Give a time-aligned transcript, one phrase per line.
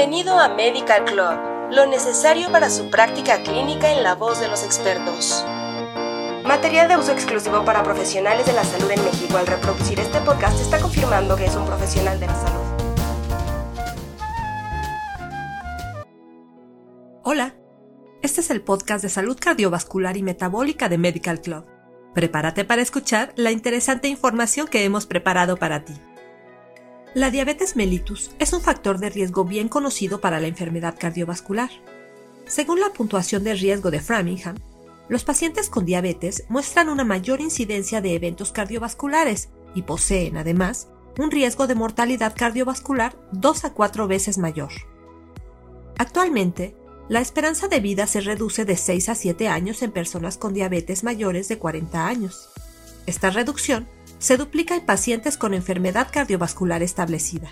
[0.00, 4.64] Bienvenido a Medical Club, lo necesario para su práctica clínica en la voz de los
[4.64, 5.44] expertos.
[6.42, 9.36] Material de uso exclusivo para profesionales de la salud en México.
[9.36, 12.60] Al reproducir este podcast está confirmando que es un profesional de la salud.
[17.22, 17.54] Hola,
[18.22, 21.66] este es el podcast de salud cardiovascular y metabólica de Medical Club.
[22.14, 25.92] Prepárate para escuchar la interesante información que hemos preparado para ti.
[27.12, 31.68] La diabetes mellitus es un factor de riesgo bien conocido para la enfermedad cardiovascular.
[32.46, 34.54] Según la puntuación de riesgo de Framingham,
[35.08, 40.86] los pacientes con diabetes muestran una mayor incidencia de eventos cardiovasculares y poseen, además,
[41.18, 44.70] un riesgo de mortalidad cardiovascular dos a cuatro veces mayor.
[45.98, 46.76] Actualmente,
[47.08, 51.02] la esperanza de vida se reduce de 6 a 7 años en personas con diabetes
[51.02, 52.50] mayores de 40 años.
[53.06, 53.88] Esta reducción
[54.20, 57.48] se duplica en pacientes con enfermedad cardiovascular establecida.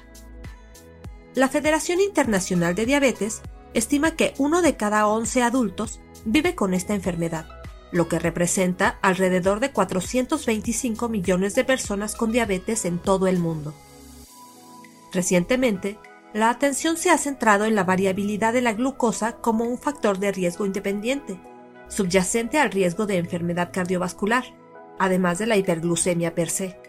[1.35, 3.41] La Federación Internacional de Diabetes
[3.75, 7.49] estima que uno de cada 11 adultos vive con esta enfermedad,
[7.91, 13.75] lo que representa alrededor de 425 millones de personas con diabetes en todo el mundo.
[15.13, 15.99] Recientemente,
[16.35, 20.33] la atención se ha centrado en la variabilidad de la glucosa como un factor de
[20.33, 21.41] riesgo independiente,
[21.89, 24.45] subyacente al riesgo de enfermedad cardiovascular,
[24.99, 26.81] además de la hiperglucemia per se.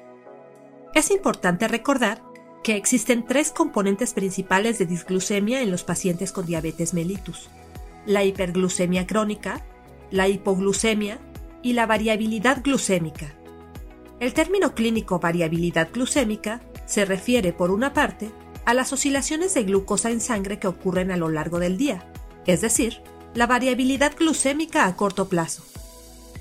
[0.94, 2.24] Es importante recordar
[2.64, 7.50] que existen tres componentes principales de disglucemia en los pacientes con diabetes mellitus:
[8.06, 9.66] la hiperglucemia crónica,
[10.12, 11.20] la hipoglucemia
[11.62, 13.34] y la variabilidad glucémica.
[14.20, 18.32] El término clínico variabilidad glucémica se refiere, por una parte,
[18.66, 22.12] a las oscilaciones de glucosa en sangre que ocurren a lo largo del día,
[22.46, 23.02] es decir,
[23.34, 25.64] la variabilidad glucémica a corto plazo.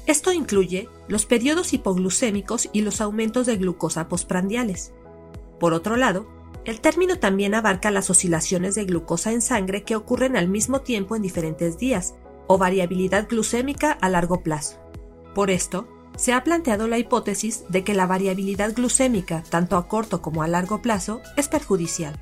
[0.09, 4.95] Esto incluye los periodos hipoglucémicos y los aumentos de glucosa postprandiales.
[5.61, 6.27] Por otro lado,
[6.65, 11.15] el término también abarca las oscilaciones de glucosa en sangre que ocurren al mismo tiempo
[11.15, 12.15] en diferentes días,
[12.47, 14.79] o variabilidad glucémica a largo plazo.
[15.35, 15.87] Por esto,
[16.17, 20.49] se ha planteado la hipótesis de que la variabilidad glucémica, tanto a corto como a
[20.49, 22.19] largo plazo, es perjudicial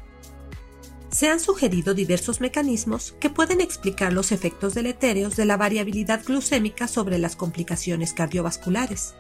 [1.16, 6.88] se han sugerido diversos mecanismos que pueden explicar los efectos deletéreos de la variabilidad glucémica
[6.88, 9.14] sobre las complicaciones cardiovasculares.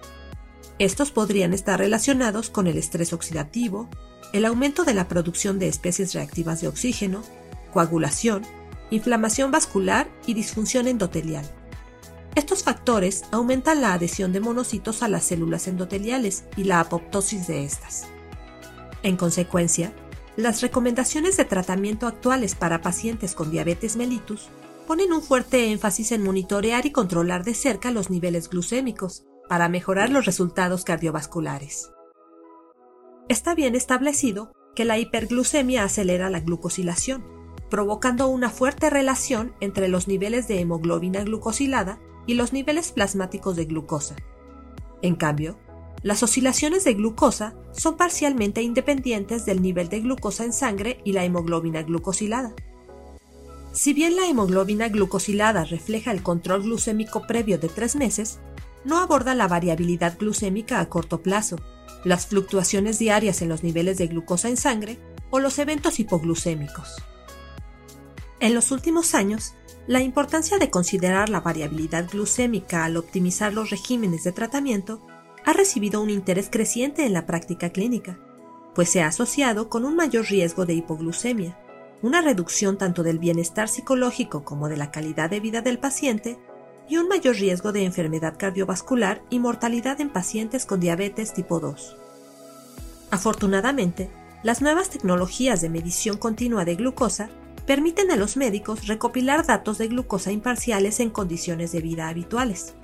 [0.78, 3.88] Estos podrían estar relacionados con el estrés oxidativo,
[4.34, 7.22] el aumento de la producción de especies reactivas de oxígeno,
[7.72, 8.42] coagulación,
[8.90, 11.50] inflamación vascular y disfunción endotelial.
[12.34, 17.64] Estos factores aumentan la adhesión de monocitos a las células endoteliales y la apoptosis de
[17.64, 18.04] estas.
[19.02, 19.94] En consecuencia,
[20.36, 24.48] las recomendaciones de tratamiento actuales para pacientes con diabetes mellitus
[24.86, 30.10] ponen un fuerte énfasis en monitorear y controlar de cerca los niveles glucémicos para mejorar
[30.10, 31.90] los resultados cardiovasculares.
[33.28, 37.24] Está bien establecido que la hiperglucemia acelera la glucosilación,
[37.70, 43.64] provocando una fuerte relación entre los niveles de hemoglobina glucosilada y los niveles plasmáticos de
[43.64, 44.16] glucosa.
[45.02, 45.58] En cambio,
[46.06, 51.24] las oscilaciones de glucosa son parcialmente independientes del nivel de glucosa en sangre y la
[51.24, 52.54] hemoglobina glucosilada.
[53.72, 58.38] Si bien la hemoglobina glucosilada refleja el control glucémico previo de tres meses,
[58.84, 61.56] no aborda la variabilidad glucémica a corto plazo,
[62.04, 65.00] las fluctuaciones diarias en los niveles de glucosa en sangre
[65.30, 67.02] o los eventos hipoglucémicos.
[68.38, 69.54] En los últimos años,
[69.88, 75.04] la importancia de considerar la variabilidad glucémica al optimizar los regímenes de tratamiento
[75.46, 78.18] ha recibido un interés creciente en la práctica clínica,
[78.74, 81.56] pues se ha asociado con un mayor riesgo de hipoglucemia,
[82.02, 86.36] una reducción tanto del bienestar psicológico como de la calidad de vida del paciente
[86.88, 91.96] y un mayor riesgo de enfermedad cardiovascular y mortalidad en pacientes con diabetes tipo 2.
[93.12, 94.10] Afortunadamente,
[94.42, 97.30] las nuevas tecnologías de medición continua de glucosa
[97.66, 102.74] permiten a los médicos recopilar datos de glucosa imparciales en condiciones de vida habituales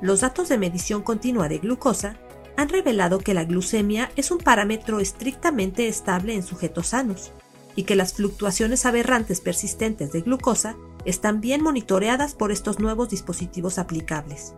[0.00, 2.16] los datos de medición continua de glucosa
[2.56, 7.32] han revelado que la glucemia es un parámetro estrictamente estable en sujetos sanos
[7.76, 13.78] y que las fluctuaciones aberrantes persistentes de glucosa están bien monitoreadas por estos nuevos dispositivos
[13.78, 14.54] aplicables.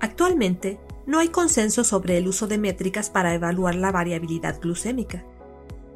[0.00, 5.24] Actualmente, no hay consenso sobre el uso de métricas para evaluar la variabilidad glucémica.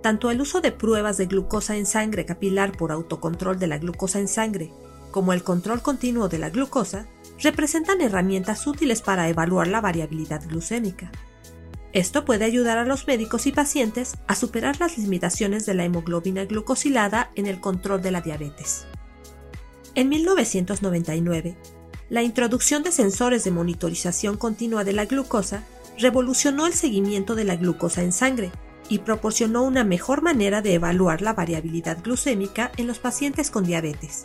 [0.03, 4.19] Tanto el uso de pruebas de glucosa en sangre capilar por autocontrol de la glucosa
[4.19, 4.71] en sangre
[5.11, 7.07] como el control continuo de la glucosa
[7.43, 11.11] representan herramientas útiles para evaluar la variabilidad glucémica.
[11.93, 16.45] Esto puede ayudar a los médicos y pacientes a superar las limitaciones de la hemoglobina
[16.47, 18.87] glucosilada en el control de la diabetes.
[19.95, 21.57] En 1999,
[22.09, 25.65] la introducción de sensores de monitorización continua de la glucosa
[25.99, 28.53] revolucionó el seguimiento de la glucosa en sangre,
[28.89, 34.25] y proporcionó una mejor manera de evaluar la variabilidad glucémica en los pacientes con diabetes.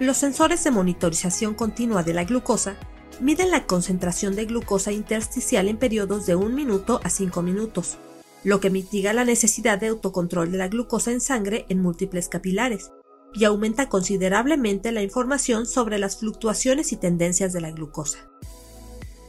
[0.00, 2.78] Los sensores de monitorización continua de la glucosa
[3.20, 7.98] miden la concentración de glucosa intersticial en periodos de 1 minuto a 5 minutos,
[8.42, 12.92] lo que mitiga la necesidad de autocontrol de la glucosa en sangre en múltiples capilares
[13.34, 18.26] y aumenta considerablemente la información sobre las fluctuaciones y tendencias de la glucosa.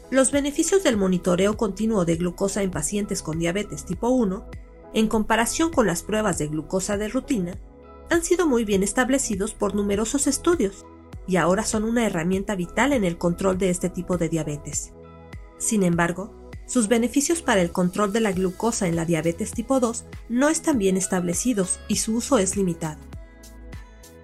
[0.09, 4.45] Los beneficios del monitoreo continuo de glucosa en pacientes con diabetes tipo 1,
[4.93, 7.59] en comparación con las pruebas de glucosa de rutina,
[8.11, 10.85] han sido muy bien establecidos por numerosos estudios
[11.27, 14.91] y ahora son una herramienta vital en el control de este tipo de diabetes.
[15.57, 20.03] Sin embargo, sus beneficios para el control de la glucosa en la diabetes tipo 2
[20.27, 22.99] no están bien establecidos y su uso es limitado.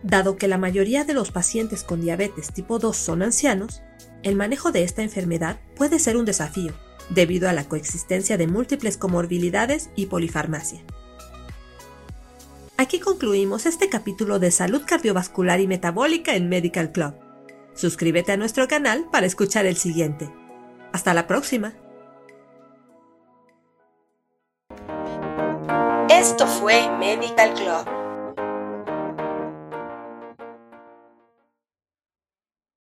[0.03, 3.83] Dado que la mayoría de los pacientes con diabetes tipo 2 son ancianos,
[4.21, 6.73] el manejo de esta enfermedad puede ser un desafío,
[7.09, 10.83] debido a la coexistencia de múltiples comorbilidades y polifarmacia.
[12.79, 17.15] Aquí concluimos este capítulo de salud cardiovascular y metabólica en Medical Club.
[17.73, 20.31] Suscríbete a nuestro canal para escuchar el siguiente.
[20.93, 21.73] Hasta la próxima.
[26.07, 28.06] Esto fue Medical Club